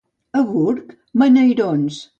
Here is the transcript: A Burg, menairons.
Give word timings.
A 0.39 0.41
Burg, 0.53 0.97
menairons. 1.23 2.05